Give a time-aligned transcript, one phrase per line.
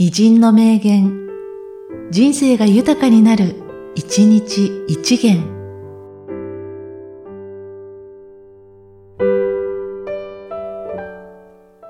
[0.00, 1.26] 偉人の名言、
[2.12, 3.56] 人生が豊かになる、
[3.96, 5.42] 一日一元。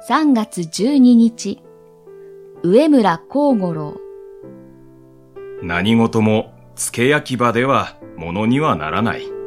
[0.08, 1.62] 3月12日、
[2.62, 4.00] 上村幸五郎。
[5.62, 9.37] 何事も付け焼き場ではものにはならない。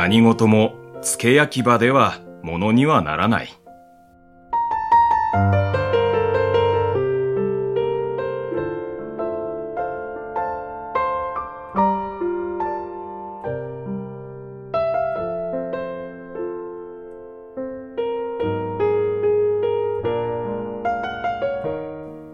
[0.00, 3.52] 何事も付け焼き場ではものにはならない。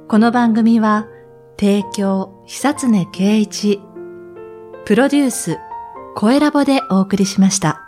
[0.06, 1.08] この番組は、
[1.58, 3.80] 提供、久常圭一、
[4.84, 5.58] プロデュース、
[6.18, 7.85] 声ラボでお送りしました。